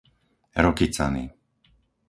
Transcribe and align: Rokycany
Rokycany 0.63 1.23